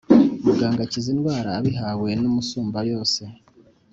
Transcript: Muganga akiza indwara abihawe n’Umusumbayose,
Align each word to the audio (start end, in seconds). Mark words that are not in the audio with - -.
Muganga 0.45 0.81
akiza 0.85 1.09
indwara 1.15 1.49
abihawe 1.59 2.09
n’Umusumbayose, 2.21 3.21